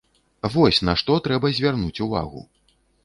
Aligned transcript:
Вось, 0.53 0.79
на 0.89 0.95
што 1.01 1.17
трэба 1.27 1.51
звярнуць 1.59 2.03
увагу. 2.07 2.41